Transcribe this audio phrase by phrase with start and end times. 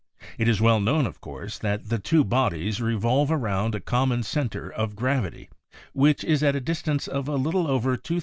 [0.39, 4.67] It is well known, of course, that the two bodies revolve around a common center
[4.73, 5.47] of gravity,
[5.93, 8.19] which is at a distance of a little over 2,899 miles from the earth's center.